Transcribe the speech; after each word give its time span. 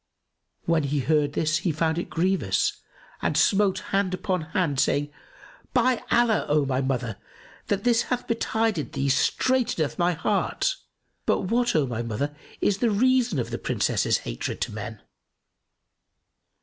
When 0.65 0.81
he 0.81 1.01
heard 1.01 1.33
this, 1.33 1.57
he 1.57 1.71
found 1.71 1.99
it 1.99 2.09
grievous 2.09 2.77
and 3.21 3.37
smote 3.37 3.77
hand 3.93 4.15
upon 4.15 4.41
hand, 4.41 4.79
saying, 4.79 5.11
"By 5.75 6.01
Allah, 6.09 6.47
O 6.49 6.65
my 6.65 6.81
mother, 6.81 7.17
this 7.67 8.01
that 8.01 8.07
hath 8.07 8.27
betided 8.27 8.93
thee 8.93 9.09
straiteneth 9.09 9.99
my 9.99 10.13
heart! 10.13 10.77
But, 11.27 11.41
what, 11.51 11.75
O 11.75 11.85
my 11.85 12.01
mother, 12.01 12.35
is 12.61 12.79
the 12.79 12.89
reason 12.89 13.37
of 13.37 13.51
the 13.51 13.59
Princess's 13.59 14.17
hatred 14.25 14.59
to 14.61 14.71
men?" 14.73 15.01